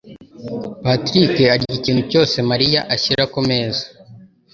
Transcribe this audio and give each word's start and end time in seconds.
Patrick 0.83 1.33
arya 1.53 1.71
ikintu 1.79 2.01
cyose 2.11 2.35
Mariya 2.49 2.79
ashyira 2.93 3.23
kumeza. 3.33 3.83